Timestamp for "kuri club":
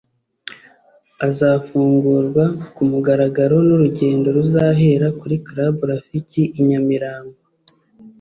5.19-5.75